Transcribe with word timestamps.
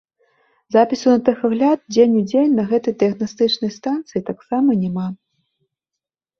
Запісу 0.75 1.11
на 1.17 1.21
тэхагляд 1.27 1.79
дзень 1.93 2.15
у 2.23 2.23
дзень 2.33 2.57
на 2.61 2.67
гэтай 2.73 2.97
дыягнастычнай 3.05 3.71
станцыі 3.79 4.27
таксама 4.33 4.69
няма. 4.83 5.07